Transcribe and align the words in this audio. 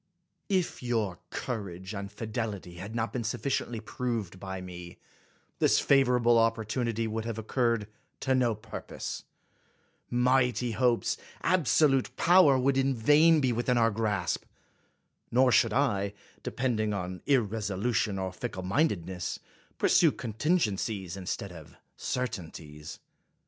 If 0.49 0.81
your 0.81 1.19
courage 1.29 1.93
and 1.93 2.11
fidelity 2.11 2.77
had 2.77 2.95
not 2.95 3.13
been 3.13 3.23
suf 3.23 3.43
ficiently 3.43 3.85
proved 3.85 4.39
by 4.39 4.59
me, 4.59 4.97
this 5.59 5.79
favorable 5.79 6.37
oppor 6.37 6.65
tunity 6.65 7.07
would 7.07 7.23
have 7.25 7.37
occurred 7.37 7.87
to 8.21 8.33
no 8.33 8.55
purpose; 8.55 9.25
mighty 10.09 10.71
hopes, 10.71 11.17
absolute 11.43 12.17
power, 12.17 12.57
would 12.57 12.79
in 12.79 12.95
vain 12.95 13.41
be 13.41 13.53
within 13.53 13.77
our 13.77 13.91
grasp; 13.91 14.43
nor 15.29 15.51
should 15.51 15.71
I, 15.71 16.15
depending 16.41 16.95
on 16.95 17.21
irresolution 17.27 18.17
or 18.17 18.31
ficklemindedness, 18.31 19.37
pursue 19.77 20.11
contin 20.11 20.55
gencies 20.55 21.15
instead 21.15 21.51
of 21.51 21.75
certainties. 21.95 22.97